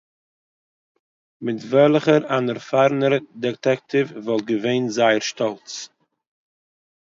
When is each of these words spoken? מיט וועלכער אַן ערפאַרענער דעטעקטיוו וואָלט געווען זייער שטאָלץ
מיט 1.45 1.59
וועלכער 1.71 2.23
אַן 2.35 2.45
ערפאַרענער 2.51 3.13
דעטעקטיוו 3.41 4.05
וואָלט 4.25 4.45
געווען 4.51 4.83
זייער 4.95 5.23
שטאָלץ 5.29 5.69